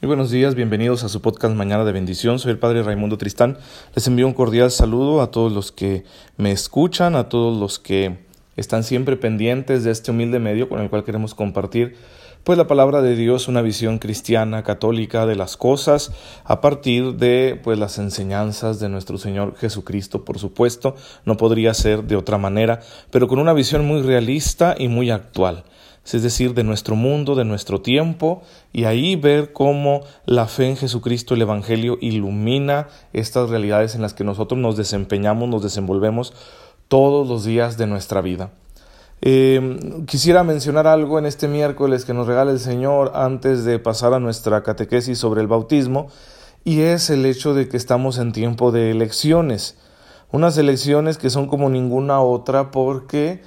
Muy 0.00 0.06
buenos 0.06 0.30
días, 0.30 0.54
bienvenidos 0.54 1.02
a 1.02 1.08
su 1.08 1.20
podcast 1.20 1.56
Mañana 1.56 1.84
de 1.84 1.90
Bendición. 1.90 2.38
Soy 2.38 2.52
el 2.52 2.58
Padre 2.60 2.84
Raimundo 2.84 3.18
Tristán. 3.18 3.58
Les 3.96 4.06
envío 4.06 4.28
un 4.28 4.32
cordial 4.32 4.70
saludo 4.70 5.20
a 5.20 5.32
todos 5.32 5.50
los 5.50 5.72
que 5.72 6.04
me 6.36 6.52
escuchan, 6.52 7.16
a 7.16 7.28
todos 7.28 7.58
los 7.58 7.80
que 7.80 8.16
están 8.54 8.84
siempre 8.84 9.16
pendientes 9.16 9.82
de 9.82 9.90
este 9.90 10.12
humilde 10.12 10.38
medio 10.38 10.68
con 10.68 10.80
el 10.80 10.88
cual 10.88 11.02
queremos 11.02 11.34
compartir 11.34 11.96
pues 12.44 12.56
la 12.56 12.68
palabra 12.68 13.02
de 13.02 13.16
Dios, 13.16 13.48
una 13.48 13.60
visión 13.60 13.98
cristiana, 13.98 14.62
católica 14.62 15.26
de 15.26 15.34
las 15.34 15.56
cosas, 15.56 16.12
a 16.44 16.60
partir 16.60 17.14
de 17.14 17.60
pues 17.64 17.76
las 17.76 17.98
enseñanzas 17.98 18.78
de 18.78 18.88
nuestro 18.88 19.18
Señor 19.18 19.56
Jesucristo, 19.56 20.24
por 20.24 20.38
supuesto, 20.38 20.94
no 21.24 21.36
podría 21.36 21.74
ser 21.74 22.04
de 22.04 22.14
otra 22.14 22.38
manera, 22.38 22.80
pero 23.10 23.26
con 23.26 23.40
una 23.40 23.52
visión 23.52 23.84
muy 23.84 24.02
realista 24.02 24.76
y 24.78 24.86
muy 24.86 25.10
actual 25.10 25.64
es 26.14 26.22
decir, 26.22 26.54
de 26.54 26.64
nuestro 26.64 26.96
mundo, 26.96 27.34
de 27.34 27.44
nuestro 27.44 27.80
tiempo, 27.80 28.42
y 28.72 28.84
ahí 28.84 29.16
ver 29.16 29.52
cómo 29.52 30.02
la 30.24 30.46
fe 30.46 30.68
en 30.68 30.76
Jesucristo, 30.76 31.34
el 31.34 31.42
Evangelio, 31.42 31.98
ilumina 32.00 32.88
estas 33.12 33.50
realidades 33.50 33.94
en 33.94 34.02
las 34.02 34.14
que 34.14 34.24
nosotros 34.24 34.58
nos 34.58 34.76
desempeñamos, 34.76 35.48
nos 35.48 35.62
desenvolvemos 35.62 36.32
todos 36.88 37.28
los 37.28 37.44
días 37.44 37.76
de 37.76 37.86
nuestra 37.86 38.20
vida. 38.20 38.50
Em, 39.20 40.06
quisiera 40.06 40.44
mencionar 40.44 40.86
algo 40.86 41.18
en 41.18 41.26
este 41.26 41.48
miércoles 41.48 42.04
que 42.04 42.14
nos 42.14 42.26
regala 42.26 42.52
el 42.52 42.60
Señor 42.60 43.12
antes 43.14 43.64
de 43.64 43.78
pasar 43.78 44.14
a 44.14 44.20
nuestra 44.20 44.62
catequesis 44.62 45.18
sobre 45.18 45.40
el 45.40 45.48
bautismo, 45.48 46.08
y 46.64 46.80
es 46.80 47.10
el 47.10 47.26
hecho 47.26 47.54
de 47.54 47.68
que 47.68 47.76
estamos 47.76 48.18
en 48.18 48.32
tiempo 48.32 48.70
de 48.72 48.90
elecciones. 48.90 49.76
Unas 50.30 50.58
elecciones 50.58 51.18
que 51.18 51.30
son 51.30 51.48
como 51.48 51.70
ninguna 51.70 52.20
otra 52.20 52.70
porque 52.70 53.42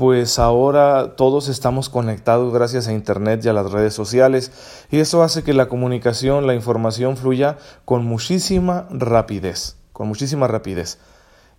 pues 0.00 0.38
ahora 0.38 1.14
todos 1.14 1.48
estamos 1.48 1.90
conectados 1.90 2.54
gracias 2.54 2.88
a 2.88 2.94
Internet 2.94 3.44
y 3.44 3.50
a 3.50 3.52
las 3.52 3.70
redes 3.70 3.92
sociales 3.92 4.50
y 4.90 4.98
eso 5.00 5.22
hace 5.22 5.42
que 5.42 5.52
la 5.52 5.68
comunicación, 5.68 6.46
la 6.46 6.54
información 6.54 7.18
fluya 7.18 7.58
con 7.84 8.06
muchísima 8.06 8.88
rapidez, 8.88 9.76
con 9.92 10.08
muchísima 10.08 10.46
rapidez. 10.46 11.00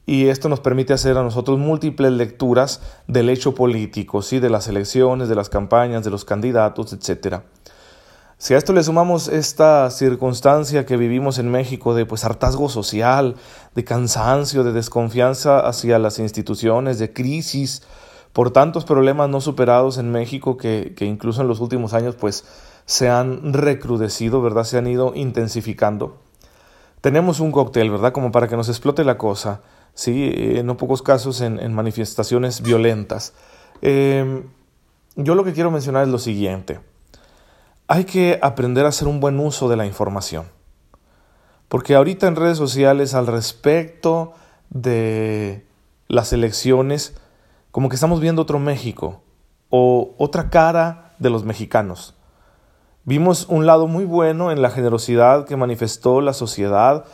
Y 0.07 0.29
esto 0.29 0.49
nos 0.49 0.59
permite 0.59 0.91
hacer 0.91 1.19
a 1.19 1.21
nosotros 1.21 1.59
múltiples 1.59 2.13
lecturas 2.13 2.81
del 3.05 3.29
hecho 3.29 3.53
político, 3.53 4.23
¿sí? 4.23 4.39
de 4.39 4.49
las 4.49 4.67
elecciones, 4.67 5.29
de 5.29 5.35
las 5.35 5.49
campañas, 5.49 6.03
de 6.03 6.09
los 6.09 6.25
candidatos, 6.25 6.93
etc. 6.93 7.41
Si 8.39 8.55
a 8.55 8.57
esto 8.57 8.73
le 8.73 8.83
sumamos 8.83 9.27
esta 9.27 9.87
circunstancia 9.91 10.87
que 10.87 10.97
vivimos 10.97 11.37
en 11.37 11.51
México 11.51 11.93
de 11.93 12.07
pues 12.07 12.25
hartazgo 12.25 12.69
social, 12.69 13.35
de 13.75 13.83
cansancio, 13.83 14.63
de 14.63 14.71
desconfianza 14.71 15.59
hacia 15.59 15.99
las 15.99 16.17
instituciones, 16.17 16.97
de 16.97 17.13
crisis, 17.13 17.83
por 18.33 18.51
tantos 18.51 18.85
problemas 18.85 19.29
no 19.29 19.41
superados 19.41 19.97
en 19.97 20.11
México 20.11 20.57
que, 20.57 20.93
que 20.95 21.05
incluso 21.05 21.41
en 21.41 21.47
los 21.47 21.59
últimos 21.59 21.93
años 21.93 22.15
pues 22.15 22.45
se 22.85 23.09
han 23.09 23.53
recrudecido, 23.53 24.41
¿verdad? 24.41 24.63
Se 24.63 24.77
han 24.77 24.87
ido 24.87 25.13
intensificando. 25.15 26.17
Tenemos 27.01 27.39
un 27.39 27.51
cóctel, 27.51 27.89
¿verdad? 27.89 28.11
Como 28.11 28.31
para 28.31 28.47
que 28.47 28.55
nos 28.55 28.69
explote 28.69 29.03
la 29.03 29.17
cosa, 29.17 29.61
¿sí? 29.93 30.31
En 30.35 30.65
no 30.65 30.77
pocos 30.77 31.01
casos 31.01 31.41
en, 31.41 31.73
manifestaciones 31.73 32.61
violentas. 32.61 33.33
Em, 33.81 34.43
yo 35.15 35.35
lo 35.35 35.43
que 35.43 35.53
quiero 35.53 35.71
mencionar 35.71 36.03
es 36.03 36.09
lo 36.09 36.19
siguiente. 36.19 36.79
Hay 37.87 38.05
que 38.05 38.39
aprender 38.41 38.85
a 38.85 38.89
hacer 38.89 39.07
un 39.07 39.19
buen 39.19 39.39
uso 39.39 39.67
de 39.67 39.77
la 39.77 39.85
información. 39.85 40.45
Porque 41.67 41.95
ahorita 41.95 42.27
en 42.27 42.35
redes 42.35 42.57
sociales 42.57 43.13
al 43.13 43.27
respecto 43.27 44.33
de 44.69 45.65
las 46.07 46.33
elecciones 46.33 47.15
como 47.71 47.89
que 47.89 47.95
estamos 47.95 48.19
viendo 48.19 48.41
otro 48.41 48.59
México 48.59 49.21
o 49.69 50.13
otra 50.17 50.49
cara 50.49 51.13
de 51.19 51.29
los 51.29 51.43
mexicanos. 51.43 52.15
Vimos 53.03 53.47
un 53.49 53.65
lado 53.65 53.87
muy 53.87 54.05
bueno 54.05 54.51
en 54.51 54.61
la 54.61 54.69
generosidad 54.69 55.45
que 55.45 55.57
manifestó 55.57 56.21
la 56.21 56.33
sociedad 56.33 57.05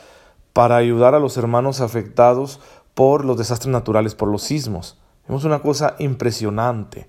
para 0.54 0.76
ayudar 0.76 1.16
a 1.16 1.20
los 1.20 1.38
hermanos 1.38 1.80
afectados 1.80 2.60
por 2.94 3.24
los 3.24 3.38
desastres 3.38 3.72
naturales, 3.72 4.16
por 4.16 4.30
los 4.30 4.42
sismos. 4.42 5.00
Vimos 5.28 5.44
una 5.44 5.60
cosa 5.60 5.96
impresionante 6.00 7.08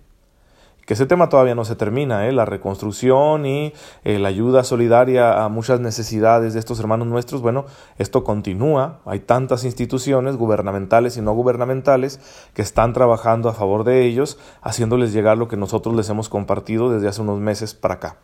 que 0.89 0.95
ese 0.95 1.05
tema 1.05 1.29
todavía 1.29 1.55
no 1.55 1.67
se 1.67 1.77
termina, 1.77 2.27
¿eh? 2.27 2.33
la 2.33 2.47
reconstrucción 2.47 3.45
y 3.45 3.75
eh, 4.05 4.19
la 4.19 4.29
ayuda 4.29 4.65
solidaria 4.65 5.45
a 5.45 5.51
muchas 5.51 5.81
necesidades 5.81 6.55
de 6.55 6.61
estos 6.61 6.81
hermanos 6.81 7.07
nuestros, 7.07 7.43
bueno, 7.43 7.67
esto 7.99 8.25
continúa, 8.25 9.01
hay 9.05 9.21
tantas 9.21 9.65
instituciones 9.65 10.37
gubernamentales 10.37 11.19
y 11.19 11.21
no 11.21 11.35
gubernamentales 11.35 12.21
que 12.55 12.63
están 12.63 12.95
trabajando 12.95 13.51
a 13.51 13.53
favor 13.53 13.85
de 13.85 14.07
ellos, 14.07 14.39
haciéndoles 14.63 15.13
llegar 15.13 15.37
lo 15.37 15.47
que 15.47 15.59
nosotros 15.59 15.95
les 15.95 16.09
hemos 16.09 16.31
compartido 16.31 16.91
desde 16.91 17.09
hace 17.09 17.21
unos 17.21 17.39
meses 17.39 17.75
para 17.75 17.97
acá. 17.97 18.17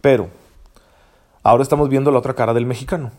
Pero, 0.00 0.28
ahora 1.42 1.62
estamos 1.62 1.90
viendo 1.90 2.10
la 2.10 2.20
otra 2.20 2.32
cara 2.32 2.54
del 2.54 2.64
mexicano. 2.64 3.10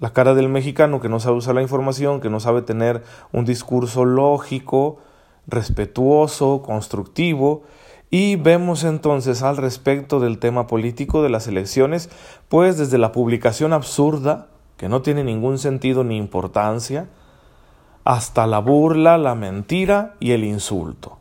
La 0.00 0.12
cara 0.12 0.34
del 0.34 0.50
mexicano 0.50 1.00
que 1.00 1.08
no 1.08 1.18
sabe 1.18 1.38
usar 1.38 1.54
la 1.54 1.62
información, 1.62 2.20
que 2.20 2.28
no 2.28 2.40
sabe 2.40 2.60
tener 2.60 3.04
un 3.32 3.46
discurso 3.46 4.04
lógico, 4.04 4.98
respetuoso, 5.46 6.60
constructivo, 6.60 7.62
y 8.14 8.36
vemos 8.36 8.84
entonces 8.84 9.42
al 9.42 9.56
respecto 9.56 10.20
del 10.20 10.38
tema 10.38 10.66
político 10.66 11.22
de 11.22 11.30
las 11.30 11.48
elecciones, 11.48 12.10
pues 12.50 12.76
desde 12.76 12.98
la 12.98 13.10
publicación 13.10 13.72
absurda, 13.72 14.48
que 14.76 14.90
no 14.90 15.00
tiene 15.00 15.24
ningún 15.24 15.56
sentido 15.56 16.04
ni 16.04 16.18
importancia, 16.18 17.08
hasta 18.04 18.46
la 18.46 18.58
burla, 18.58 19.16
la 19.16 19.34
mentira 19.34 20.16
y 20.20 20.32
el 20.32 20.44
insulto. 20.44 21.20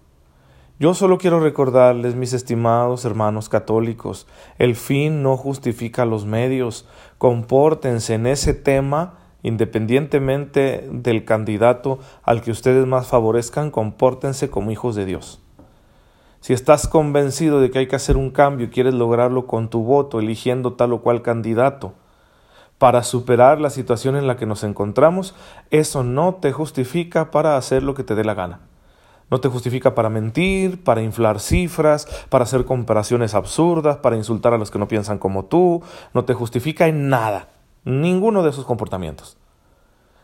Yo 0.80 0.94
solo 0.94 1.18
quiero 1.18 1.40
recordarles, 1.40 2.16
mis 2.16 2.34
estimados 2.34 3.06
hermanos 3.06 3.47
católicos, 3.47 4.28
el 4.57 4.75
fin 4.75 5.24
no 5.24 5.38
justifica 5.38 6.03
los 6.03 6.25
medios. 6.25 6.90
Compórtense 7.18 8.16
en 8.16 8.28
ese 8.28 8.53
tema, 8.53 9.18
independientemente 9.44 10.90
del 10.91 11.24
candidato 11.24 12.00
al 12.24 12.41
que 12.41 12.51
ustedes 12.51 12.85
más 12.85 13.07
favorezcan, 13.07 13.72
compórtense 13.72 14.50
como 14.50 14.72
hijos 14.72 14.96
de 14.96 15.06
Dios. 15.06 15.41
Si 16.41 16.53
estás 16.53 16.88
convencido 16.88 17.62
de 17.62 17.69
que 17.69 17.78
hay 17.78 17.88
que 17.88 17.96
hacer 17.96 18.18
un 18.18 18.31
cambio 18.31 18.66
y 18.66 18.69
quieres 18.69 18.96
lograrlo 18.96 19.46
con 19.46 19.69
tu 19.69 19.84
voto, 19.84 20.19
eligiendo 20.19 20.74
tal 20.74 20.91
o 20.91 21.02
cual 21.02 21.22
candidato, 21.22 21.94
para 22.79 23.03
superar 23.03 23.62
la 23.62 23.69
situación 23.69 24.16
en 24.16 24.25
la 24.25 24.38
que 24.38 24.47
nos 24.47 24.63
encontramos, 24.63 25.35
eso 25.69 26.03
no 26.03 26.40
te 26.41 26.51
justifica 26.51 27.30
para 27.30 27.57
hacer 27.57 27.84
lo 27.84 27.94
que 27.94 28.03
te 28.03 28.16
dé 28.16 28.24
la 28.24 28.34
gana. 28.34 28.62
No 29.30 29.40
te 29.40 29.50
justifica 29.50 29.94
para 29.94 30.09
mentir, 30.09 30.84
para 30.84 31.03
inflar 31.03 31.40
cifras, 31.40 32.07
para 32.30 32.44
hacer 32.44 32.66
comparaciones 32.66 33.35
absurdas, 33.35 33.97
para 33.97 34.18
insultar 34.18 34.56
a 34.56 34.57
los 34.57 34.72
que 34.72 34.80
no 34.80 34.88
piensan 34.88 35.19
como 35.19 35.46
tú. 35.46 35.84
No 36.16 36.25
te 36.25 36.34
justifica 36.34 36.88
en 36.88 37.07
nada. 37.07 37.50
Ninguno 37.85 38.41
de 38.41 38.50
esos 38.50 38.66
comportamientos. 38.66 39.38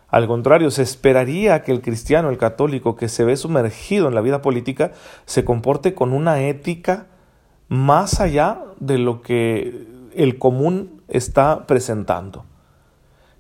Al 0.10 0.26
contrario, 0.28 0.72
se 0.72 0.84
esperaría 0.84 1.64
que 1.64 1.72
el 1.72 1.82
cristiano, 1.82 2.30
el 2.30 2.38
católico, 2.38 2.96
que 2.96 3.10
se 3.10 3.26
ve 3.26 3.36
sumergido 3.36 4.08
en 4.08 4.16
la 4.16 4.22
vida 4.22 4.42
política, 4.42 4.94
se 5.26 5.44
comporte 5.44 5.94
con 5.94 6.14
una 6.14 6.42
ética 6.42 7.08
más 7.68 8.22
allá 8.22 8.62
de 8.80 8.98
lo 8.98 9.22
que 9.22 9.86
el 10.16 10.38
común 10.38 11.02
está 11.10 11.68
presentando. 11.68 12.46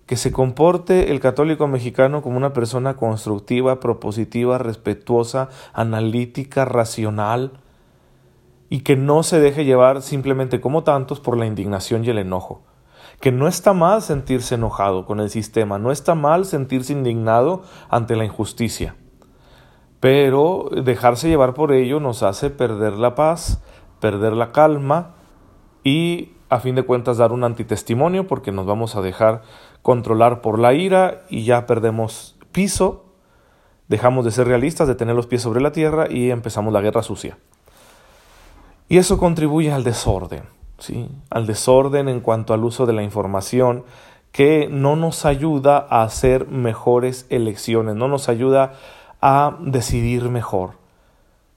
Que 0.06 0.18
se 0.18 0.34
comporte 0.34 1.12
el 1.12 1.22
católico 1.22 1.68
mexicano 1.68 2.22
como 2.22 2.36
una 2.36 2.52
persona 2.52 2.98
constructiva, 2.98 3.80
propositiva, 3.80 4.58
respetuosa, 4.58 5.50
analítica, 5.74 6.66
racional, 6.66 7.60
y 8.70 8.82
que 8.82 8.98
no 8.98 9.24
se 9.24 9.40
deje 9.40 9.64
llevar 9.64 10.02
simplemente 10.02 10.60
como 10.60 10.84
tantos 10.84 11.22
por 11.22 11.38
la 11.38 11.46
indignación 11.46 12.04
y 12.04 12.10
el 12.10 12.18
enojo 12.18 12.62
que 13.20 13.32
no 13.32 13.48
está 13.48 13.74
mal 13.74 14.02
sentirse 14.02 14.56
enojado 14.56 15.06
con 15.06 15.20
el 15.20 15.30
sistema, 15.30 15.80
no 15.80 15.92
está 15.92 16.16
mal 16.16 16.46
sentirse 16.46 16.94
indignado 16.94 17.64
ante 17.90 18.16
la 18.16 18.26
injusticia, 18.26 18.96
pero 20.00 20.70
dejarse 20.84 21.28
llevar 21.28 21.54
por 21.54 21.72
ello 21.72 22.00
nos 22.00 22.22
hace 22.24 22.50
perder 22.50 22.94
la 22.94 23.16
paz, 23.16 23.62
perder 24.00 24.34
la 24.34 24.52
calma 24.52 25.16
y 25.84 26.34
a 26.50 26.60
fin 26.60 26.76
de 26.76 26.84
cuentas 26.84 27.18
dar 27.18 27.32
un 27.32 27.44
antitestimonio 27.44 28.28
porque 28.28 28.52
nos 28.52 28.66
vamos 28.66 28.96
a 28.96 29.02
dejar 29.02 29.42
controlar 29.82 30.42
por 30.42 30.60
la 30.60 30.74
ira 30.74 31.26
y 31.30 31.44
ya 31.44 31.66
perdemos 31.66 32.38
piso, 32.52 33.06
dejamos 33.88 34.26
de 34.26 34.32
ser 34.32 34.48
realistas, 34.48 34.88
de 34.88 34.96
tener 34.96 35.16
los 35.16 35.28
pies 35.28 35.42
sobre 35.42 35.62
la 35.62 35.72
tierra 35.72 36.08
y 36.10 36.30
empezamos 36.30 36.72
la 36.72 36.82
guerra 36.82 37.02
sucia. 37.02 37.38
Y 38.90 38.98
eso 38.98 39.18
contribuye 39.18 39.72
al 39.72 39.84
desorden 39.84 40.57
al 41.30 41.48
desorden 41.48 42.10
en 42.10 42.20
cuanto 42.20 42.54
al 42.54 42.64
uso 42.64 42.86
de 42.86 42.94
la 42.94 43.04
información 43.04 43.84
que 44.32 44.68
no 44.70 44.96
nos 44.96 45.26
ayuda 45.26 45.88
a 45.90 46.04
hacer 46.04 46.48
mejores 46.48 47.26
elecciones, 47.30 47.96
no 47.96 48.08
nos 48.08 48.30
ayuda 48.30 48.74
a 49.22 49.58
decidir 49.62 50.30
mejor. 50.30 50.72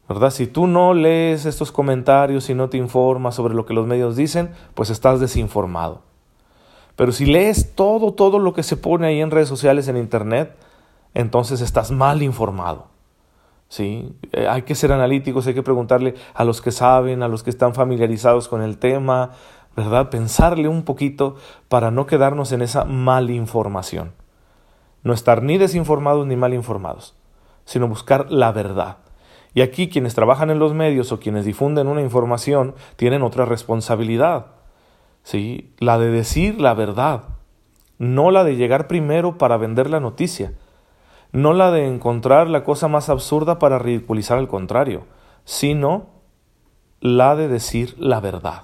¿Verdad? 0.08 0.31
Si 0.31 0.46
tú 0.46 0.67
no 0.67 0.93
lees 0.94 1.46
estos 1.46 1.70
comentarios 1.70 2.50
y 2.50 2.55
no 2.55 2.69
te 2.69 2.78
informas 2.78 3.34
sobre 3.34 3.55
lo 3.55 3.64
que 3.64 3.75
los 3.75 3.87
medios 3.87 4.17
dicen, 4.17 4.50
pues 4.75 4.90
estás 4.90 5.20
desinformado. 5.20 6.00
Pero 6.96 7.12
si 7.12 7.26
lees 7.26 7.75
todo, 7.75 8.12
todo 8.12 8.38
lo 8.38 8.52
que 8.52 8.62
se 8.62 8.76
pone 8.76 9.06
ahí 9.06 9.20
en 9.20 9.31
redes 9.31 9.49
sociales, 9.49 9.87
en 9.87 9.96
Internet, 9.96 10.56
entonces 11.14 11.61
estás 11.61 11.90
mal 11.90 12.22
informado. 12.22 12.88
¿Sí? 13.70 14.12
Eh, 14.32 14.46
hay 14.46 14.62
que 14.62 14.75
ser 14.75 14.93
analíticos, 14.93 15.46
hay 15.46 15.55
que 15.55 15.62
preguntarle 15.62 16.14
a 16.34 16.44
los 16.44 16.61
que 16.61 16.72
saben, 16.72 17.22
a 17.22 17.28
los 17.28 17.43
que 17.43 17.49
están 17.49 17.72
familiarizados 17.72 18.49
con 18.49 18.61
el 18.61 18.76
tema, 18.76 19.31
¿verdad? 19.75 20.11
Pensarle 20.11 20.69
un 20.69 20.82
poquito 20.82 21.37
para 21.69 21.90
no 21.90 22.05
quedarnos 22.06 22.52
en 22.52 22.61
esa 22.61 22.84
malinformación. 22.84 24.12
No 25.02 25.14
estar 25.14 25.43
ni 25.43 25.56
desinformados 25.56 26.26
ni 26.26 26.37
mal 26.37 26.52
informados, 26.52 27.14
sino 27.64 27.88
buscar 27.88 28.31
la 28.31 28.52
verdad. 28.52 28.99
Y 29.55 29.62
aquí 29.62 29.88
quienes 29.88 30.14
trabajan 30.14 30.50
en 30.50 30.58
los 30.58 30.75
medios 30.75 31.11
o 31.12 31.20
quienes 31.20 31.44
difunden 31.44 31.87
una 31.87 32.02
información 32.02 32.75
tienen 32.96 33.22
otra 33.22 33.46
responsabilidad, 33.46 34.46
¿sí? 35.22 35.72
La 35.78 35.99
de 35.99 36.11
decir 36.11 36.61
la 36.61 36.75
verdad, 36.75 37.22
no 37.99 38.31
la 38.31 38.44
de 38.44 38.56
llegar 38.56 38.88
primero 38.88 39.38
para 39.38 39.56
vender 39.56 39.88
la 39.88 40.00
noticia, 40.00 40.55
no 41.32 41.53
la 41.53 41.71
de 41.71 41.87
encontrar 41.87 42.49
la 42.49 42.65
cosa 42.65 42.88
más 42.88 43.09
absurda 43.09 43.59
para 43.59 43.79
ridiculizar 43.79 44.38
al 44.38 44.49
contrario, 44.49 45.05
sino 45.44 46.06
la 47.00 47.37
de 47.37 47.49
decir 47.49 47.94
la 47.99 48.21
verdad. 48.21 48.62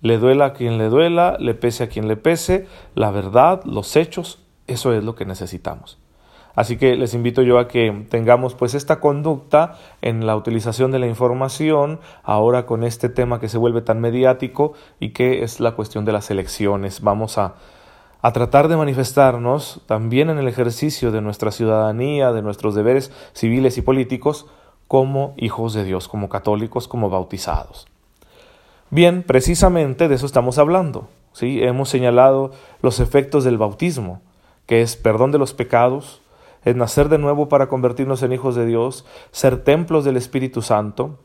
Le 0.00 0.18
duela 0.18 0.46
a 0.46 0.52
quien 0.52 0.76
le 0.76 0.88
duela, 0.88 1.36
le 1.38 1.54
pese 1.54 1.84
a 1.84 1.88
quien 1.88 2.08
le 2.08 2.16
pese, 2.16 2.66
la 2.94 3.10
verdad, 3.10 3.62
los 3.64 3.96
hechos, 3.96 4.40
eso 4.66 4.92
es 4.92 5.02
lo 5.02 5.14
que 5.14 5.24
necesitamos. 5.24 5.98
Así 6.54 6.76
que 6.76 6.94
les 6.94 7.14
invito 7.14 7.42
yo 7.42 7.58
a 7.58 7.66
que 7.66 8.06
tengamos 8.10 8.54
pues 8.54 8.74
esta 8.74 9.00
conducta 9.00 9.76
en 10.02 10.24
la 10.24 10.36
utilización 10.36 10.92
de 10.92 11.00
la 11.00 11.06
información, 11.06 12.00
ahora 12.22 12.64
con 12.64 12.84
este 12.84 13.08
tema 13.08 13.40
que 13.40 13.48
se 13.48 13.58
vuelve 13.58 13.82
tan 13.82 14.00
mediático 14.00 14.74
y 15.00 15.10
que 15.10 15.42
es 15.42 15.58
la 15.58 15.72
cuestión 15.72 16.04
de 16.04 16.12
las 16.12 16.30
elecciones. 16.30 17.00
Vamos 17.00 17.38
a, 17.38 17.54
a 18.24 18.32
tratar 18.32 18.68
de 18.68 18.76
manifestarnos 18.78 19.82
también 19.84 20.30
en 20.30 20.38
el 20.38 20.48
ejercicio 20.48 21.12
de 21.12 21.20
nuestra 21.20 21.50
ciudadanía, 21.50 22.32
de 22.32 22.40
nuestros 22.40 22.74
deberes 22.74 23.12
civiles 23.34 23.76
y 23.76 23.82
políticos, 23.82 24.46
como 24.88 25.34
hijos 25.36 25.74
de 25.74 25.84
Dios, 25.84 26.08
como 26.08 26.30
católicos, 26.30 26.88
como 26.88 27.10
bautizados. 27.10 27.86
Bien, 28.88 29.24
precisamente 29.24 30.08
de 30.08 30.14
eso 30.14 30.24
estamos 30.24 30.56
hablando. 30.56 31.06
¿sí? 31.34 31.62
Hemos 31.62 31.90
señalado 31.90 32.52
los 32.80 32.98
efectos 32.98 33.44
del 33.44 33.58
bautismo, 33.58 34.22
que 34.64 34.80
es 34.80 34.96
perdón 34.96 35.30
de 35.30 35.38
los 35.38 35.52
pecados, 35.52 36.22
es 36.64 36.74
nacer 36.76 37.10
de 37.10 37.18
nuevo 37.18 37.50
para 37.50 37.68
convertirnos 37.68 38.22
en 38.22 38.32
hijos 38.32 38.54
de 38.54 38.64
Dios, 38.64 39.04
ser 39.32 39.62
templos 39.64 40.02
del 40.02 40.16
Espíritu 40.16 40.62
Santo, 40.62 41.18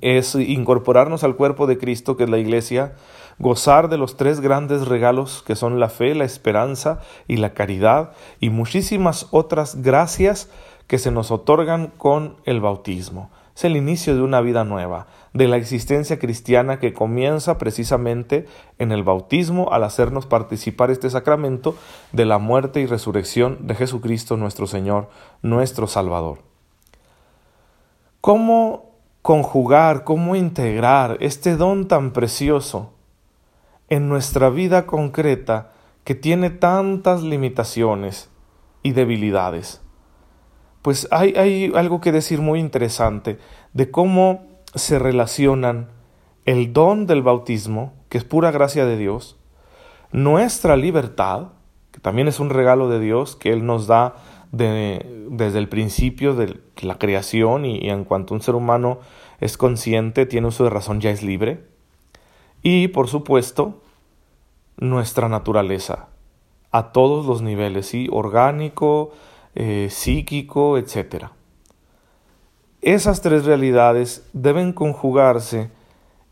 es 0.00 0.34
incorporarnos 0.34 1.24
al 1.24 1.36
cuerpo 1.36 1.66
de 1.66 1.78
Cristo, 1.78 2.16
que 2.16 2.24
es 2.24 2.30
la 2.30 2.38
iglesia, 2.38 2.94
gozar 3.38 3.88
de 3.88 3.98
los 3.98 4.16
tres 4.16 4.40
grandes 4.40 4.86
regalos 4.86 5.42
que 5.46 5.56
son 5.56 5.80
la 5.80 5.88
fe, 5.88 6.14
la 6.14 6.24
esperanza 6.24 7.00
y 7.26 7.38
la 7.38 7.54
caridad, 7.54 8.12
y 8.40 8.50
muchísimas 8.50 9.26
otras 9.30 9.82
gracias 9.82 10.50
que 10.86 10.98
se 10.98 11.10
nos 11.10 11.30
otorgan 11.30 11.88
con 11.88 12.36
el 12.44 12.60
bautismo. 12.60 13.30
Es 13.54 13.64
el 13.64 13.76
inicio 13.76 14.14
de 14.14 14.22
una 14.22 14.40
vida 14.40 14.64
nueva, 14.64 15.08
de 15.34 15.46
la 15.46 15.56
existencia 15.56 16.18
cristiana 16.18 16.78
que 16.78 16.94
comienza 16.94 17.58
precisamente 17.58 18.46
en 18.78 18.92
el 18.92 19.02
bautismo 19.02 19.72
al 19.72 19.84
hacernos 19.84 20.26
participar 20.26 20.90
este 20.90 21.10
sacramento 21.10 21.74
de 22.12 22.24
la 22.24 22.38
muerte 22.38 22.80
y 22.80 22.86
resurrección 22.86 23.66
de 23.66 23.74
Jesucristo 23.74 24.36
nuestro 24.36 24.66
Señor, 24.66 25.08
nuestro 25.42 25.86
Salvador. 25.86 26.38
¿Cómo 28.22 28.91
conjugar, 29.22 30.04
cómo 30.04 30.36
integrar 30.36 31.16
este 31.20 31.56
don 31.56 31.88
tan 31.88 32.12
precioso 32.12 32.92
en 33.88 34.08
nuestra 34.08 34.50
vida 34.50 34.86
concreta 34.86 35.70
que 36.04 36.14
tiene 36.14 36.50
tantas 36.50 37.22
limitaciones 37.22 38.28
y 38.82 38.92
debilidades? 38.92 39.82
pues 40.82 41.06
hay, 41.12 41.34
hay 41.36 41.72
algo 41.74 42.00
que 42.00 42.12
decir 42.12 42.40
muy 42.40 42.58
interesante 42.58 43.38
de 43.72 43.90
cómo 43.90 44.46
se 44.74 44.98
relacionan 44.98 45.88
el 46.44 46.72
don 46.72 47.06
del 47.06 47.22
bautismo, 47.22 47.94
que 48.08 48.18
es 48.18 48.24
pura 48.24 48.50
gracia 48.50 48.84
de 48.84 48.96
Dios, 48.96 49.38
nuestra 50.10 50.76
libertad, 50.76 51.48
que 51.92 52.00
también 52.00 52.26
es 52.26 52.40
un 52.40 52.50
regalo 52.50 52.88
de 52.88 52.98
Dios 52.98 53.36
que 53.36 53.52
Él 53.52 53.64
nos 53.64 53.86
da 53.86 54.16
desde 54.52 55.58
el 55.58 55.68
principio 55.68 56.34
de 56.34 56.60
la 56.82 56.98
creación 56.98 57.64
y, 57.64 57.88
en 57.88 58.04
cuanto 58.04 58.34
un 58.34 58.42
ser 58.42 58.54
humano 58.54 59.00
es 59.40 59.56
consciente, 59.56 60.26
tiene 60.26 60.48
uso 60.48 60.64
de 60.64 60.70
razón, 60.70 61.00
ya 61.00 61.10
es 61.10 61.22
libre. 61.22 61.64
Y 62.62 62.88
por 62.88 63.08
supuesto, 63.08 63.82
nuestra 64.76 65.28
naturaleza, 65.28 66.08
a 66.70 66.92
todos 66.92 67.26
los 67.26 67.42
niveles, 67.42 67.92
orgánico, 68.10 69.12
eh, 69.54 69.88
psíquico, 69.90 70.78
etc. 70.78 71.26
Esas 72.82 73.20
tres 73.22 73.44
realidades 73.44 74.28
deben 74.32 74.72
conjugarse 74.72 75.70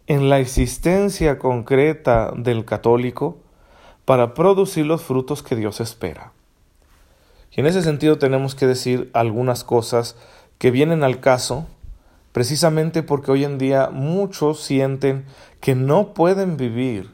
en 0.06 0.28
la 0.28 0.40
existencia 0.40 1.38
concreta 1.38 2.32
del 2.36 2.64
católico 2.64 3.38
para 4.04 4.34
producir 4.34 4.84
los 4.84 5.02
frutos 5.02 5.42
que 5.42 5.56
Dios 5.56 5.80
espera. 5.80 6.32
Y 7.52 7.60
en 7.60 7.66
ese 7.66 7.82
sentido 7.82 8.18
tenemos 8.18 8.54
que 8.54 8.66
decir 8.66 9.10
algunas 9.12 9.64
cosas 9.64 10.16
que 10.58 10.70
vienen 10.70 11.02
al 11.02 11.20
caso 11.20 11.66
precisamente 12.32 13.02
porque 13.02 13.32
hoy 13.32 13.44
en 13.44 13.58
día 13.58 13.90
muchos 13.92 14.62
sienten 14.62 15.24
que 15.60 15.74
no 15.74 16.14
pueden 16.14 16.56
vivir 16.56 17.10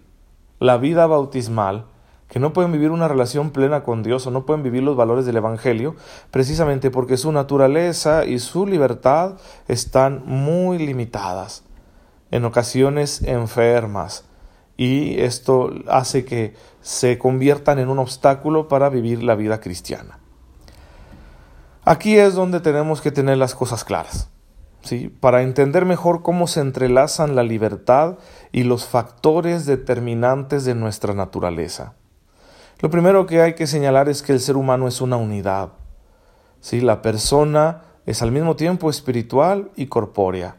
la 0.59 0.77
vida 0.77 1.07
bautismal 1.07 1.87
que 2.29 2.41
no 2.41 2.53
pueden 2.53 2.73
vivir 2.73 2.91
una 2.91 3.09
relación 3.09 3.51
plena 3.51 3.83
con 3.83 4.03
Dios 4.03 4.27
o 4.27 4.31
no 4.31 4.47
pueden 4.47 4.63
vivir 4.63 4.83
los 4.83 4.97
valores 4.97 5.27
del 5.27 5.37
Evangelio, 5.37 5.95
precisamente 6.31 6.91
porque 6.91 7.17
su 7.17 7.31
naturaleza 7.33 8.25
y 8.25 8.39
su 8.41 8.67
libertad 8.67 9.37
están 9.69 10.23
muy 10.27 10.79
limitadas, 10.79 11.63
en 12.31 12.45
ocasiones 12.45 13.23
enfermas, 13.23 14.25
y 14.77 15.21
esto 15.21 15.71
hace 15.89 16.25
que 16.25 16.55
se 16.83 17.17
conviertan 17.19 17.79
en 17.79 17.89
un 17.89 17.99
obstáculo 17.99 18.69
para 18.69 18.89
vivir 18.89 19.23
la 19.23 19.35
vida 19.37 19.61
cristiana. 19.61 20.19
Aquí 21.89 22.19
es 22.19 22.35
donde 22.35 22.59
tenemos 22.59 23.01
que 23.01 23.13
tener 23.13 23.39
las 23.39 23.55
cosas 23.55 23.85
claras. 23.85 24.29
¿Sí? 24.83 25.09
para 25.09 25.43
entender 25.43 25.85
mejor 25.85 26.23
cómo 26.23 26.47
se 26.47 26.61
entrelazan 26.61 27.35
la 27.35 27.43
libertad 27.43 28.19
y 28.53 28.63
los 28.63 28.87
factores 28.87 29.67
determinantes 29.67 30.65
de 30.65 30.77
nuestra 30.77 31.13
naturaleza. 31.13 31.95
Lo 32.79 32.89
primero 32.89 33.27
que 33.27 33.41
hay 33.41 33.55
que 33.55 33.67
señalar 33.67 34.09
es 34.09 34.23
que 34.23 34.33
el 34.33 34.39
ser 34.39 34.57
humano 34.57 34.87
es 34.87 35.01
una 35.01 35.17
unidad. 35.17 35.71
¿sí? 36.61 36.81
La 36.81 37.03
persona 37.03 37.83
es 38.05 38.23
al 38.23 38.31
mismo 38.31 38.55
tiempo 38.55 38.89
espiritual 38.89 39.73
y 39.75 39.87
corpórea. 39.87 40.57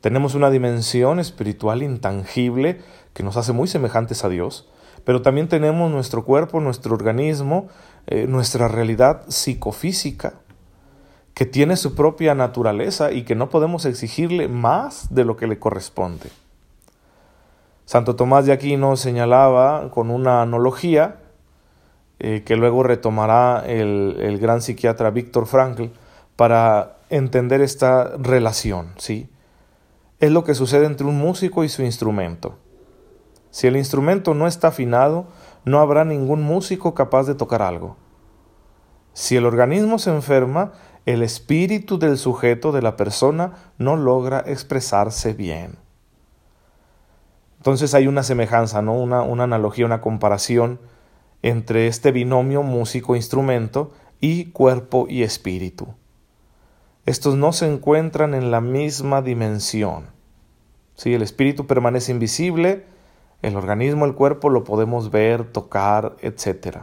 Tenemos 0.00 0.36
una 0.36 0.50
dimensión 0.50 1.18
espiritual 1.18 1.82
intangible 1.82 2.80
que 3.12 3.24
nos 3.24 3.36
hace 3.36 3.52
muy 3.52 3.66
semejantes 3.66 4.24
a 4.24 4.28
Dios, 4.28 4.68
pero 5.04 5.22
también 5.22 5.48
tenemos 5.48 5.90
nuestro 5.90 6.24
cuerpo, 6.24 6.60
nuestro 6.60 6.94
organismo, 6.94 7.68
eh, 8.06 8.26
nuestra 8.26 8.68
realidad 8.68 9.22
psicofísica, 9.28 10.34
que 11.34 11.46
tiene 11.46 11.76
su 11.76 11.94
propia 11.94 12.34
naturaleza 12.34 13.12
y 13.12 13.22
que 13.22 13.34
no 13.34 13.48
podemos 13.48 13.84
exigirle 13.84 14.48
más 14.48 15.14
de 15.14 15.24
lo 15.24 15.36
que 15.36 15.46
le 15.46 15.58
corresponde. 15.58 16.30
Santo 17.84 18.16
Tomás 18.16 18.46
de 18.46 18.52
Aquino 18.52 18.96
señalaba 18.96 19.90
con 19.90 20.10
una 20.10 20.42
analogía 20.42 21.16
eh, 22.18 22.42
que 22.44 22.56
luego 22.56 22.82
retomará 22.82 23.64
el, 23.66 24.16
el, 24.20 24.38
gran 24.38 24.62
psiquiatra 24.62 25.10
Víctor 25.10 25.46
Frankl 25.46 25.86
para 26.36 26.98
entender 27.10 27.60
esta 27.60 28.16
relación, 28.16 28.92
¿sí? 28.96 29.28
Es 30.20 30.30
lo 30.30 30.44
que 30.44 30.54
sucede 30.54 30.86
entre 30.86 31.06
un 31.06 31.18
músico 31.18 31.64
y 31.64 31.68
su 31.68 31.82
instrumento. 31.82 32.56
Si 33.52 33.66
el 33.66 33.76
instrumento 33.76 34.32
no 34.32 34.46
está 34.46 34.68
afinado, 34.68 35.26
no 35.66 35.80
habrá 35.80 36.06
ningún 36.06 36.42
músico 36.42 36.94
capaz 36.94 37.24
de 37.24 37.34
tocar 37.34 37.60
algo. 37.60 37.96
Si 39.12 39.36
el 39.36 39.44
organismo 39.44 39.98
se 39.98 40.10
enferma, 40.10 40.72
el 41.04 41.22
espíritu 41.22 41.98
del 41.98 42.16
sujeto, 42.16 42.72
de 42.72 42.80
la 42.80 42.96
persona, 42.96 43.52
no 43.76 43.96
logra 43.96 44.42
expresarse 44.46 45.34
bien. 45.34 45.76
Entonces 47.58 47.92
hay 47.92 48.06
una 48.06 48.22
semejanza, 48.22 48.80
¿no? 48.80 48.94
una, 48.94 49.20
una 49.20 49.44
analogía, 49.44 49.84
una 49.84 50.00
comparación 50.00 50.80
entre 51.42 51.88
este 51.88 52.10
binomio 52.10 52.62
músico-instrumento 52.62 53.92
y 54.18 54.46
cuerpo 54.46 55.06
y 55.10 55.24
espíritu. 55.24 55.88
Estos 57.04 57.36
no 57.36 57.52
se 57.52 57.70
encuentran 57.70 58.32
en 58.32 58.50
la 58.50 58.62
misma 58.62 59.20
dimensión. 59.20 60.06
Si 60.94 61.12
el 61.12 61.20
espíritu 61.20 61.66
permanece 61.66 62.12
invisible, 62.12 62.86
el 63.42 63.56
organismo, 63.56 64.06
el 64.06 64.14
cuerpo 64.14 64.48
lo 64.48 64.64
podemos 64.64 65.10
ver, 65.10 65.44
tocar, 65.44 66.16
etc. 66.20 66.78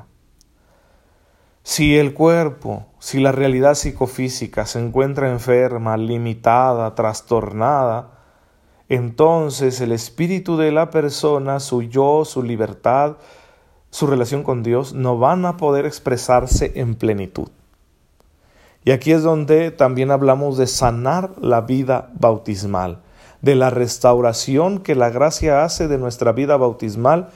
Si 1.63 1.98
el 1.98 2.13
cuerpo, 2.13 2.86
si 3.00 3.20
la 3.20 3.32
realidad 3.32 3.75
psicofísica 3.75 4.66
se 4.66 4.80
encuentra 4.80 5.30
enferma, 5.30 5.98
limitada, 5.98 6.96
trastornada, 6.96 8.12
entonces 8.89 9.80
el 9.82 9.92
espíritu 9.92 10.58
de 10.58 10.72
la 10.72 10.89
persona, 10.89 11.60
su 11.60 11.84
yo, 11.84 12.25
su 12.25 12.44
libertad, 12.44 13.18
su 13.92 14.08
relación 14.08 14.44
con 14.44 14.63
Dios, 14.63 14.94
no 14.94 15.18
van 15.18 15.46
a 15.46 15.58
poder 15.58 15.86
expresarse 15.86 16.72
en 16.75 16.96
plenitud. 16.96 17.50
Y 18.84 18.92
aquí 18.92 19.12
es 19.12 19.24
donde 19.24 19.72
también 19.72 20.10
hablamos 20.10 20.58
de 20.58 20.66
sanar 20.66 21.32
la 21.39 21.62
vida 21.62 22.10
bautismal, 22.20 23.01
de 23.41 23.55
la 23.55 23.69
restauración 23.69 24.79
que 24.79 24.96
la 24.96 25.10
gracia 25.10 25.63
hace 25.63 25.88
de 25.88 25.98
nuestra 25.98 26.31
vida 26.31 26.58
bautismal, 26.58 27.29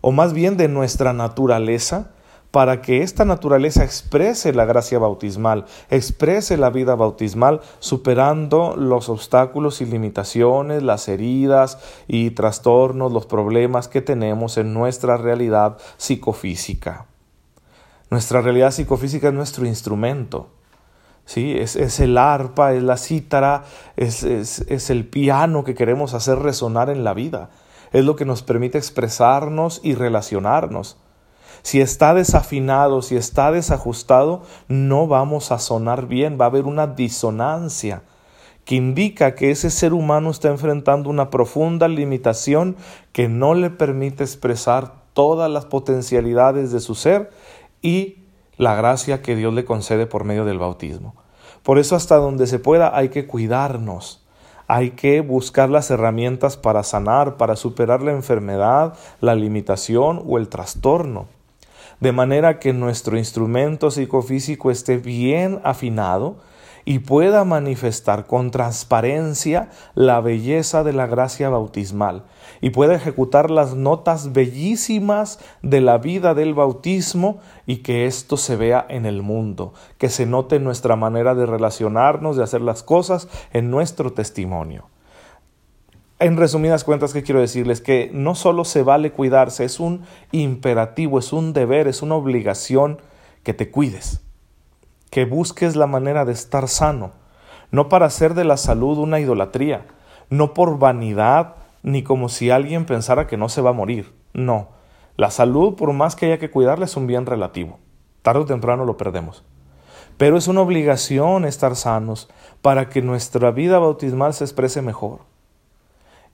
o 0.00 0.12
más 0.12 0.32
bien 0.32 0.56
de 0.56 0.68
nuestra 0.68 1.12
naturaleza, 1.12 2.10
para 2.50 2.80
que 2.80 3.02
esta 3.02 3.24
naturaleza 3.24 3.84
exprese 3.84 4.54
la 4.54 4.64
gracia 4.64 4.98
bautismal, 4.98 5.66
exprese 5.90 6.56
la 6.56 6.70
vida 6.70 6.94
bautismal, 6.94 7.60
superando 7.78 8.74
los 8.76 9.08
obstáculos 9.08 9.80
y 9.80 9.86
limitaciones, 9.86 10.82
las 10.82 11.08
heridas 11.08 11.78
y 12.06 12.30
trastornos, 12.30 13.12
los 13.12 13.26
problemas 13.26 13.88
que 13.88 14.00
tenemos 14.00 14.56
en 14.56 14.72
nuestra 14.72 15.18
realidad 15.18 15.76
psicofísica. 15.98 17.06
Nuestra 18.10 18.40
realidad 18.40 18.70
psicofísica 18.70 19.28
es 19.28 19.34
nuestro 19.34 19.66
instrumento. 19.66 20.48
¿Sí? 21.28 21.54
Es, 21.58 21.76
es 21.76 22.00
el 22.00 22.16
arpa, 22.16 22.72
es 22.72 22.82
la 22.82 22.96
cítara, 22.96 23.64
es, 23.96 24.22
es, 24.22 24.60
es 24.68 24.88
el 24.88 25.06
piano 25.06 25.62
que 25.62 25.74
queremos 25.74 26.14
hacer 26.14 26.38
resonar 26.38 26.88
en 26.88 27.04
la 27.04 27.12
vida. 27.12 27.50
Es 27.92 28.06
lo 28.06 28.16
que 28.16 28.24
nos 28.24 28.42
permite 28.42 28.78
expresarnos 28.78 29.80
y 29.84 29.94
relacionarnos. 29.94 30.96
Si 31.60 31.82
está 31.82 32.14
desafinado, 32.14 33.02
si 33.02 33.16
está 33.16 33.52
desajustado, 33.52 34.42
no 34.68 35.06
vamos 35.06 35.52
a 35.52 35.58
sonar 35.58 36.06
bien, 36.06 36.38
va 36.40 36.46
a 36.46 36.48
haber 36.48 36.64
una 36.64 36.86
disonancia 36.86 38.02
que 38.64 38.76
indica 38.76 39.34
que 39.34 39.50
ese 39.50 39.70
ser 39.70 39.92
humano 39.92 40.30
está 40.30 40.48
enfrentando 40.48 41.10
una 41.10 41.28
profunda 41.28 41.88
limitación 41.88 42.76
que 43.12 43.28
no 43.28 43.52
le 43.52 43.68
permite 43.68 44.24
expresar 44.24 44.94
todas 45.12 45.50
las 45.50 45.66
potencialidades 45.66 46.72
de 46.72 46.80
su 46.80 46.94
ser 46.94 47.30
y 47.82 48.27
la 48.58 48.74
gracia 48.74 49.22
que 49.22 49.34
Dios 49.34 49.54
le 49.54 49.64
concede 49.64 50.06
por 50.06 50.24
medio 50.24 50.44
del 50.44 50.58
bautismo. 50.58 51.14
Por 51.62 51.78
eso 51.78 51.96
hasta 51.96 52.16
donde 52.16 52.46
se 52.46 52.58
pueda 52.58 52.94
hay 52.94 53.08
que 53.08 53.26
cuidarnos, 53.26 54.22
hay 54.66 54.90
que 54.90 55.22
buscar 55.22 55.70
las 55.70 55.90
herramientas 55.90 56.58
para 56.58 56.82
sanar, 56.82 57.38
para 57.38 57.56
superar 57.56 58.02
la 58.02 58.12
enfermedad, 58.12 58.92
la 59.22 59.34
limitación 59.34 60.22
o 60.26 60.36
el 60.36 60.48
trastorno 60.48 61.26
de 62.00 62.12
manera 62.12 62.58
que 62.58 62.72
nuestro 62.72 63.18
instrumento 63.18 63.90
psicofísico 63.90 64.70
esté 64.70 64.98
bien 64.98 65.60
afinado 65.64 66.36
y 66.88 67.00
pueda 67.00 67.44
manifestar 67.44 68.26
con 68.26 68.50
transparencia 68.50 69.68
la 69.94 70.22
belleza 70.22 70.84
de 70.84 70.94
la 70.94 71.06
gracia 71.06 71.50
bautismal 71.50 72.24
y 72.62 72.70
pueda 72.70 72.94
ejecutar 72.94 73.50
las 73.50 73.74
notas 73.74 74.32
bellísimas 74.32 75.38
de 75.60 75.82
la 75.82 75.98
vida 75.98 76.32
del 76.32 76.54
bautismo 76.54 77.40
y 77.66 77.82
que 77.82 78.06
esto 78.06 78.38
se 78.38 78.56
vea 78.56 78.86
en 78.88 79.04
el 79.04 79.20
mundo, 79.20 79.74
que 79.98 80.08
se 80.08 80.24
note 80.24 80.56
en 80.56 80.64
nuestra 80.64 80.96
manera 80.96 81.34
de 81.34 81.44
relacionarnos, 81.44 82.38
de 82.38 82.44
hacer 82.44 82.62
las 82.62 82.82
cosas, 82.82 83.28
en 83.52 83.70
nuestro 83.70 84.14
testimonio. 84.14 84.86
En 86.18 86.38
resumidas 86.38 86.84
cuentas, 86.84 87.12
¿qué 87.12 87.22
quiero 87.22 87.42
decirles? 87.42 87.82
Que 87.82 88.10
no 88.14 88.34
solo 88.34 88.64
se 88.64 88.82
vale 88.82 89.12
cuidarse, 89.12 89.66
es 89.66 89.78
un 89.78 90.04
imperativo, 90.32 91.18
es 91.18 91.34
un 91.34 91.52
deber, 91.52 91.86
es 91.86 92.00
una 92.00 92.14
obligación 92.14 93.02
que 93.42 93.52
te 93.52 93.70
cuides, 93.70 94.22
que 95.10 95.24
busques 95.24 95.76
la 95.76 95.86
manera 95.86 96.24
de 96.24 96.32
estar 96.32 96.68
sano, 96.68 97.12
no 97.70 97.88
para 97.88 98.06
hacer 98.06 98.34
de 98.34 98.44
la 98.44 98.56
salud 98.56 98.98
una 98.98 99.20
idolatría, 99.20 99.86
no 100.30 100.54
por 100.54 100.78
vanidad, 100.78 101.56
ni 101.82 102.02
como 102.02 102.28
si 102.28 102.50
alguien 102.50 102.84
pensara 102.84 103.26
que 103.26 103.36
no 103.36 103.48
se 103.48 103.60
va 103.60 103.70
a 103.70 103.74
morir. 103.74 104.12
No, 104.32 104.68
la 105.16 105.30
salud, 105.30 105.74
por 105.74 105.92
más 105.92 106.16
que 106.16 106.26
haya 106.26 106.38
que 106.38 106.50
cuidarla, 106.50 106.84
es 106.84 106.96
un 106.96 107.06
bien 107.06 107.26
relativo. 107.26 107.78
Tarde 108.22 108.40
o 108.40 108.46
temprano 108.46 108.84
lo 108.84 108.96
perdemos. 108.96 109.44
Pero 110.16 110.36
es 110.36 110.48
una 110.48 110.62
obligación 110.62 111.44
estar 111.44 111.76
sanos 111.76 112.28
para 112.62 112.88
que 112.88 113.02
nuestra 113.02 113.50
vida 113.50 113.78
bautismal 113.78 114.34
se 114.34 114.44
exprese 114.44 114.82
mejor 114.82 115.20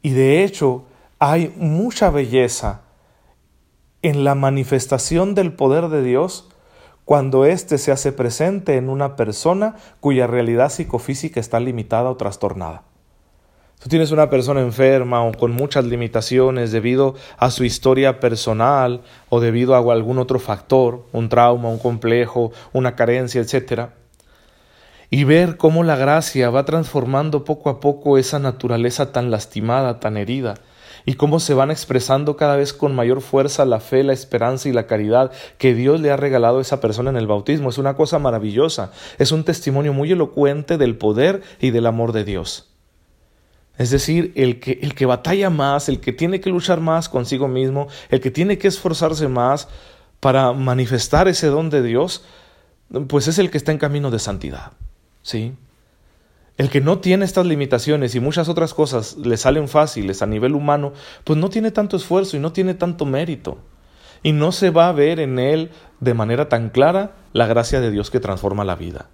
y 0.05 0.11
de 0.11 0.45
hecho, 0.45 0.85
hay 1.19 1.55
mucha 1.57 2.11
belleza 2.11 2.83
en 4.03 4.23
la 4.23 4.35
manifestación 4.35 5.35
del 5.35 5.55
poder 5.55 5.89
de 5.89 6.03
Dios 6.03 6.51
cuando 7.05 7.45
éste 7.45 7.79
se 7.79 7.93
hace 7.93 8.13
presente 8.13 8.77
en 8.77 8.89
una 8.89 9.17
persona 9.17 9.77
cuya 10.01 10.27
realidad 10.27 10.71
psicofísica 10.71 11.41
está 11.41 11.61
limitada 11.61 12.11
o 12.11 12.17
trastornada. 12.17 12.83
Tú 13.79 13.89
tienes 13.91 14.13
una 14.13 14.31
persona 14.31 14.61
enferma 14.61 15.23
o 15.23 15.33
con 15.33 15.53
muchas 15.53 15.85
limitaciones 15.85 16.73
debido 16.73 17.15
a 17.37 17.51
su 17.51 17.65
historia 17.65 18.21
personal 18.21 19.03
o 19.29 19.41
debido 19.41 19.75
a 19.75 19.93
algún 19.93 20.19
otro 20.19 20.39
factor, 20.39 21.05
un 21.13 21.29
trauma, 21.29 21.69
un 21.69 21.79
complejo, 21.79 22.53
una 22.73 22.97
carencia, 22.97 23.43
etc 23.43 23.91
y 25.15 25.23
ver 25.23 25.57
cómo 25.57 25.85
la 25.85 25.95
gracia 25.95 26.51
va 26.51 26.65
transformando 26.65 27.45
poco 27.45 27.71
a 27.71 27.79
poco 27.79 28.19
esa 28.19 28.41
naturaleza 28.41 29.13
tan 29.13 29.31
lastimada, 29.31 30.01
tan 30.01 30.17
herida, 30.17 30.55
y 31.07 31.15
cómo 31.15 31.41
se 31.41 31.55
van 31.55 31.71
expresando 31.71 32.37
cada 32.37 32.57
vez 32.57 32.73
con 32.73 32.95
mayor 32.95 33.21
fuerza 33.21 33.65
la 33.65 33.81
fe, 33.81 34.03
la 34.03 34.13
esperanza 34.13 34.69
y 34.69 34.73
la 34.73 34.87
caridad 34.87 35.33
que 35.59 35.75
Dios 35.75 36.01
le 36.01 36.11
ha 36.11 36.17
regalado 36.17 36.59
a 36.59 36.63
esa 36.63 36.81
persona 36.81 37.11
en 37.11 37.17
el 37.17 37.27
bautismo. 37.27 37.69
Es 37.69 37.79
una 37.79 37.95
cosa 37.95 38.19
maravillosa, 38.19 38.93
es 39.19 39.33
un 39.33 39.45
testimonio 39.45 39.93
muy 39.93 40.13
elocuente 40.13 40.79
del 40.79 40.97
poder 40.97 41.43
y 41.61 41.71
del 41.71 41.87
amor 41.87 42.13
de 42.13 42.25
Dios. 42.25 42.71
Es 43.77 43.91
decir, 43.91 44.33
el 44.37 44.61
que, 44.61 44.79
el 44.83 44.95
que 44.95 45.05
batalla 45.05 45.51
más, 45.51 45.89
el 45.89 46.01
que 46.01 46.13
tiene 46.13 46.41
que 46.41 46.51
luchar 46.51 46.81
más 46.81 47.09
consigo 47.09 47.49
mismo, 47.49 47.89
el 48.09 48.21
que 48.21 48.31
tiene 48.31 48.57
que 48.57 48.69
esforzarse 48.69 49.27
más 49.29 49.69
para 50.21 50.53
manifestar 50.53 51.27
ese 51.29 51.49
don 51.49 51.71
de 51.71 51.83
Dios, 51.83 52.25
pues 53.09 53.27
es 53.27 53.39
el 53.39 53.51
que 53.51 53.59
está 53.59 53.73
en 53.73 53.79
camino 53.79 54.11
de 54.11 54.21
santidad. 54.21 54.73
¿sí? 55.23 55.55
El 56.57 56.71
que 56.71 56.81
no 56.81 56.99
tiene 56.99 57.25
estas 57.25 57.47
limitaciones 57.47 58.15
y 58.15 58.21
muchas 58.21 58.49
otras 58.49 58.75
cosas 58.75 59.17
le 59.17 59.37
salen 59.37 59.69
fáciles 59.69 60.23
a 60.23 60.27
nivel 60.27 60.55
humano, 60.55 60.93
pues 61.25 61.39
no 61.39 61.51
tiene 61.51 61.73
tanto 61.73 61.97
esfuerzo 61.97 62.37
y 62.37 62.41
no 62.41 62.53
tiene 62.53 62.75
tanto 62.75 63.07
mérito. 63.07 63.59
Y 64.23 64.33
no 64.33 64.53
se 64.53 64.71
va 64.71 64.89
a 64.89 64.93
ver 64.93 65.19
en 65.19 65.39
él 65.39 65.71
de 66.01 66.15
manera 66.15 66.49
tan 66.49 66.71
clara 66.71 67.17
la 67.33 67.47
gracia 67.47 67.81
de 67.81 67.91
Dios 67.91 68.11
que 68.11 68.21
transforma 68.21 68.65
la 68.65 68.77
vida. 68.77 69.09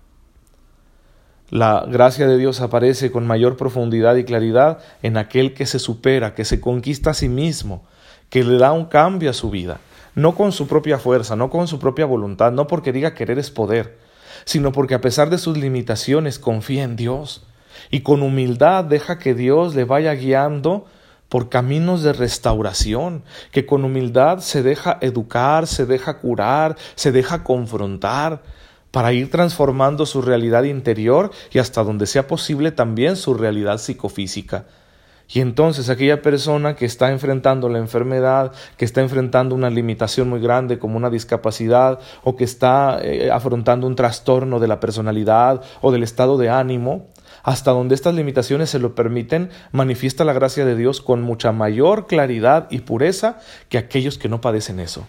La 1.49 1.85
gracia 1.89 2.29
de 2.29 2.37
Dios 2.37 2.61
aparece 2.61 3.11
con 3.11 3.27
mayor 3.27 3.57
profundidad 3.57 4.15
y 4.17 4.25
claridad 4.25 4.79
en 5.03 5.17
aquel 5.17 5.55
que 5.55 5.67
se 5.67 5.81
supera, 5.81 6.35
que 6.35 6.45
se 6.45 6.61
conquista 6.61 7.11
a 7.11 7.15
sí 7.15 7.29
mismo, 7.29 7.83
que 8.29 8.45
le 8.45 8.59
da 8.59 8.71
un 8.71 8.85
cambio 8.85 9.31
a 9.31 9.33
su 9.35 9.51
vida, 9.51 9.81
no 10.15 10.37
con 10.37 10.53
su 10.53 10.69
propia 10.69 10.99
fuerza, 10.99 11.35
no 11.35 11.51
con 11.51 11.67
su 11.67 11.81
propia 11.81 12.07
voluntad, 12.07 12.53
no 12.53 12.69
porque 12.69 12.93
diga 12.93 13.15
querer 13.15 13.41
es 13.41 13.51
poder, 13.51 13.99
sino 14.45 14.73
porque 14.73 14.95
a 14.95 15.01
pesar 15.01 15.31
de 15.31 15.39
sus 15.39 15.57
limitaciones 15.57 16.39
confía 16.39 16.85
en 16.85 16.97
Dios 16.97 17.45
y 17.91 18.01
con 18.01 18.23
humildad 18.23 18.85
deja 18.85 19.19
que 19.19 19.35
Dios 19.35 19.75
le 19.75 19.85
vaya 19.85 20.15
guiando 20.15 20.87
por 21.29 21.49
caminos 21.49 22.03
de 22.03 22.13
restauración, 22.13 23.23
que 23.53 23.65
con 23.65 23.85
humildad 23.85 24.41
se 24.41 24.63
deja 24.63 24.99
educar, 25.01 25.67
se 25.67 25.87
deja 25.87 26.19
curar, 26.19 26.77
se 26.97 27.13
deja 27.13 27.45
confrontar, 27.45 28.43
para 28.91 29.13
ir 29.13 29.31
transformando 29.31 30.07
su 30.07 30.23
realidad 30.23 30.65
interior 30.65 31.31
y 31.53 31.59
hasta 31.59 31.85
donde 31.85 32.07
sea 32.07 32.27
posible 32.27 32.73
también 32.73 33.17
su 33.17 33.35
realidad 33.35 33.79
psicofísica. 33.79 34.67
Y 35.33 35.41
entonces 35.41 35.89
aquella 35.89 36.23
persona 36.23 36.75
que 36.75 36.85
está 36.85 37.13
enfrentando 37.13 37.69
la 37.69 37.79
enfermedad, 37.79 38.53
que 38.77 38.85
está 38.85 39.01
enfrentando 39.01 39.55
una 39.55 39.71
limitación 39.71 40.29
muy 40.29 40.41
grande 40.41 40.81
como 40.81 40.97
una 40.97 41.09
discapacidad 41.09 42.01
o 42.25 42.35
que 42.35 42.43
está 42.43 42.99
eh, 43.01 43.31
afrontando 43.31 43.87
un 43.87 43.95
trastorno 43.95 44.59
de 44.59 44.67
la 44.67 44.81
personalidad 44.81 45.63
o 45.81 45.93
del 45.93 46.03
estado 46.03 46.37
de 46.37 46.51
ánimo, 46.51 47.07
hasta 47.45 47.71
donde 47.71 47.95
estas 47.95 48.15
limitaciones 48.15 48.71
se 48.71 48.81
lo 48.81 48.97
permiten, 48.97 49.51
manifiesta 49.71 50.25
la 50.25 50.33
gracia 50.33 50.65
de 50.65 50.75
Dios 50.75 51.01
con 51.01 51.23
mucha 51.23 51.53
mayor 51.53 52.09
claridad 52.09 52.67
y 52.71 52.81
pureza 52.81 53.39
que 53.69 53.79
aquellos 53.79 54.19
que 54.19 54.29
no 54.29 54.41
padecen 54.41 54.81
eso. 54.81 55.07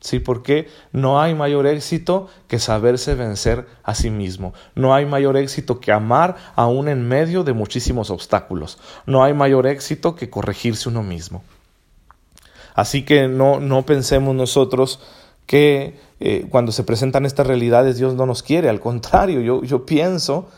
Sí, 0.00 0.18
porque 0.18 0.68
no 0.92 1.20
hay 1.20 1.34
mayor 1.34 1.66
éxito 1.66 2.28
que 2.48 2.58
saberse 2.58 3.14
vencer 3.14 3.66
a 3.82 3.94
sí 3.94 4.08
mismo. 4.08 4.54
No 4.74 4.94
hay 4.94 5.04
mayor 5.04 5.36
éxito 5.36 5.78
que 5.78 5.92
amar 5.92 6.36
aún 6.56 6.88
en 6.88 7.06
medio 7.06 7.44
de 7.44 7.52
muchísimos 7.52 8.08
obstáculos. 8.08 8.78
No 9.04 9.22
hay 9.22 9.34
mayor 9.34 9.66
éxito 9.66 10.14
que 10.14 10.30
corregirse 10.30 10.88
uno 10.88 11.02
mismo. 11.02 11.42
Así 12.74 13.04
que 13.04 13.28
no, 13.28 13.60
no 13.60 13.84
pensemos 13.84 14.34
nosotros 14.34 15.00
que 15.44 16.00
eh, 16.18 16.46
cuando 16.48 16.72
se 16.72 16.84
presentan 16.84 17.26
estas 17.26 17.46
realidades 17.46 17.98
Dios 17.98 18.14
no 18.14 18.24
nos 18.24 18.42
quiere. 18.42 18.70
Al 18.70 18.80
contrario, 18.80 19.42
yo, 19.42 19.62
yo 19.64 19.84
pienso 19.84 20.48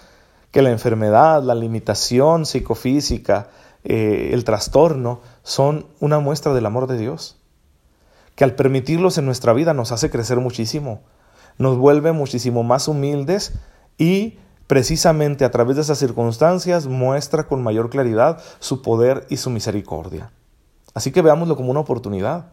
que 0.52 0.62
la 0.62 0.70
enfermedad, 0.70 1.42
la 1.42 1.56
limitación 1.56 2.46
psicofísica, 2.46 3.48
eh, 3.82 4.30
el 4.32 4.44
trastorno 4.44 5.20
son 5.42 5.86
una 5.98 6.20
muestra 6.20 6.54
del 6.54 6.66
amor 6.66 6.86
de 6.86 6.98
Dios 6.98 7.41
que 8.34 8.44
al 8.44 8.54
permitirlos 8.54 9.18
en 9.18 9.26
nuestra 9.26 9.52
vida 9.52 9.74
nos 9.74 9.92
hace 9.92 10.10
crecer 10.10 10.38
muchísimo, 10.38 11.02
nos 11.58 11.76
vuelve 11.76 12.12
muchísimo 12.12 12.62
más 12.62 12.88
humildes 12.88 13.54
y 13.98 14.38
precisamente 14.66 15.44
a 15.44 15.50
través 15.50 15.76
de 15.76 15.82
esas 15.82 15.98
circunstancias 15.98 16.86
muestra 16.86 17.46
con 17.46 17.62
mayor 17.62 17.90
claridad 17.90 18.40
su 18.58 18.82
poder 18.82 19.26
y 19.28 19.36
su 19.36 19.50
misericordia. 19.50 20.32
Así 20.94 21.12
que 21.12 21.22
veámoslo 21.22 21.56
como 21.56 21.70
una 21.70 21.80
oportunidad. 21.80 22.46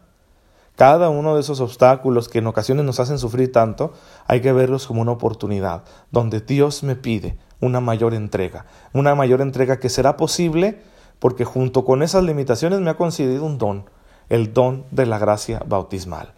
Cada 0.76 1.10
uno 1.10 1.34
de 1.34 1.40
esos 1.40 1.60
obstáculos 1.60 2.28
que 2.28 2.38
en 2.38 2.46
ocasiones 2.46 2.84
nos 2.84 3.00
hacen 3.00 3.18
sufrir 3.18 3.52
tanto, 3.52 3.92
hay 4.26 4.40
que 4.40 4.52
verlos 4.52 4.86
como 4.86 5.02
una 5.02 5.12
oportunidad, 5.12 5.84
donde 6.10 6.40
Dios 6.40 6.82
me 6.82 6.96
pide, 6.96 7.38
una 7.60 7.80
mayor 7.80 8.14
entrega, 8.14 8.66
una 8.92 9.14
mayor 9.14 9.42
entrega 9.42 9.78
que 9.78 9.90
será 9.90 10.16
posible 10.16 10.80
porque 11.18 11.44
junto 11.44 11.84
con 11.84 12.02
esas 12.02 12.24
limitaciones 12.24 12.80
me 12.80 12.90
ha 12.90 12.96
concedido 12.96 13.44
un 13.44 13.58
don, 13.58 13.84
el 14.30 14.54
don 14.54 14.86
de 14.90 15.04
la 15.04 15.18
gracia 15.18 15.62
bautismal. 15.66 16.32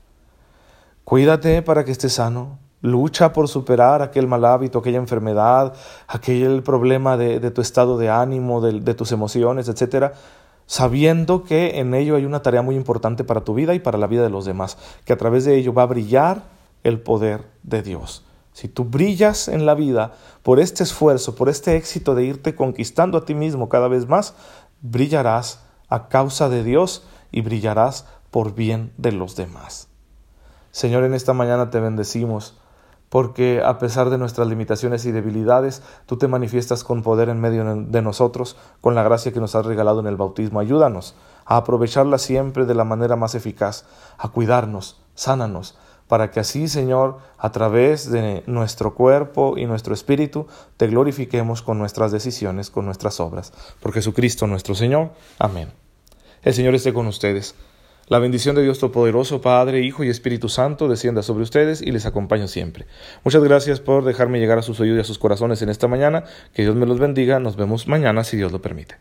Cuídate 1.05 1.63
para 1.63 1.85
que 1.85 1.93
estés 1.93 2.15
sano, 2.15 2.59
lucha 2.81 3.33
por 3.33 3.49
superar 3.49 4.03
aquel 4.03 4.27
mal 4.27 4.45
hábito, 4.45 4.81
aquella 4.81 4.99
enfermedad, 4.99 5.75
aquel 6.09 6.63
problema 6.63 7.17
de, 7.17 7.51
tu 7.53 7.61
estado 7.61 7.99
de 7.99 8.11
ánimo, 8.11 8.61
de, 8.61 8.81
de 8.81 8.95
tus 8.95 9.13
emociones, 9.13 9.69
etcétera, 9.69 10.15
sabiendo 10.67 11.45
que 11.45 11.79
en 11.79 11.95
ello 11.95 12.17
hay 12.17 12.25
una 12.25 12.43
tarea 12.43 12.63
muy 12.63 12.77
importante 12.77 13.25
para 13.25 13.43
tu 13.43 13.55
vida 13.55 13.75
y 13.75 13.79
para 13.79 13.99
la 13.99 14.07
vida 14.07 14.23
de 14.23 14.31
los 14.31 14.45
demás, 14.45 14.79
que 15.05 15.13
a 15.13 15.19
través 15.19 15.45
de 15.45 15.57
ello 15.57 15.73
va 15.73 15.83
a 15.83 15.87
brillar 15.87 16.43
el 16.83 17.01
poder 17.01 17.45
de 17.63 17.83
Dios. 17.83 18.25
Si 18.53 18.69
tú 18.69 18.85
brillas 18.85 19.49
en 19.49 19.65
la 19.65 19.75
vida 19.75 20.13
por 20.43 20.61
este 20.61 20.83
esfuerzo, 20.83 21.35
por 21.35 21.49
este 21.49 21.77
éxito 21.77 22.15
de 22.15 22.25
irte 22.25 22.55
conquistando 22.55 23.19
a 23.19 23.25
ti 23.25 23.35
mismo 23.35 23.69
cada 23.69 23.89
vez 23.89 24.09
más, 24.09 24.35
brillarás 24.83 25.61
a 25.89 26.09
causa 26.09 26.49
de 26.49 26.63
Dios 26.63 27.05
y 27.33 27.41
brillarás 27.41 28.07
por 28.31 28.55
bien 28.55 28.93
de 28.97 29.13
los 29.13 29.35
demás. 29.35 29.89
Señor, 30.71 31.05
en 31.05 31.15
esta 31.15 31.33
mañana 31.33 31.71
te 31.71 31.81
bendecimos, 31.81 32.57
porque 33.09 33.61
a 33.63 33.79
pesar 33.79 34.09
de 34.09 34.17
nuestras 34.17 34.49
limitaciones 34.49 35.05
y 35.05 35.13
debilidades, 35.13 35.83
tú 36.07 36.17
te 36.17 36.29
manifiestas 36.29 36.83
con 36.83 37.03
poder 37.03 37.29
en 37.29 37.41
medio 37.41 37.63
de 37.77 38.01
nosotros, 38.01 38.57
con 38.81 38.95
la 38.95 39.03
gracia 39.03 39.33
que 39.33 39.41
nos 39.41 39.55
has 39.55 39.67
regalado 39.67 40.01
en 40.01 40.07
el 40.07 40.17
bautismo. 40.17 40.61
Ayúdanos 40.61 41.15
a 41.45 41.59
aprovecharla 41.59 42.17
siempre 42.17 42.65
de 42.65 42.75
la 42.75 42.85
manera 42.85 43.17
más 43.17 43.35
eficaz, 43.35 43.85
a 44.17 44.29
cuidarnos, 44.29 45.03
sánanos, 45.15 45.77
para 46.09 46.31
que 46.31 46.41
así, 46.41 46.69
Señor, 46.69 47.19
a 47.37 47.53
través 47.53 48.11
de 48.11 48.45
nuestro 48.47 48.95
cuerpo 48.95 49.59
y 49.59 49.67
nuestro 49.67 49.93
espíritu, 49.93 50.47
te 50.79 50.87
glorifiquemos 50.87 51.61
con 51.61 51.79
nuestras 51.79 52.13
decisiones, 52.13 52.71
con 52.71 52.87
nuestras 52.87 53.21
obras. 53.21 53.53
Por 53.81 53.93
Jesucristo 53.93 54.47
nuestro 54.47 54.75
Señor. 54.75 55.11
Amén. 55.39 55.82
El 56.43 56.55
Señor 56.55 56.75
esté 56.75 56.93
con 56.93 57.07
ustedes. 57.07 57.55
La 58.09 58.19
bendición 58.19 58.57
de 58.57 58.63
Dios 58.63 58.81
Todopoderoso, 58.81 59.41
Padre, 59.41 59.81
Hijo 59.83 60.03
y 60.03 60.09
Espíritu 60.09 60.49
Santo, 60.49 60.89
descienda 60.89 61.23
sobre 61.23 61.45
ustedes 61.45 61.81
y 61.81 61.93
les 61.93 62.05
acompañe 62.05 62.49
siempre. 62.49 62.87
Muchas 63.23 63.45
gracias 63.45 63.79
por 63.79 64.05
dejarme 64.05 64.41
llegar 64.41 64.59
a 64.59 64.63
sus 64.63 64.81
oídos 64.81 64.99
y 64.99 65.01
a 65.03 65.05
sus 65.05 65.21
corazones 65.21 65.63
en 65.63 65.69
esta 65.69 65.87
mañana. 65.87 66.25
Que 66.53 66.63
Dios 66.63 66.75
me 66.75 66.85
los 66.85 66.99
bendiga. 66.99 67.39
Nos 67.39 67.55
vemos 67.55 67.87
mañana 67.87 68.25
si 68.25 68.37
Dios 68.37 68.51
lo 68.51 68.61
permite. 68.61 68.97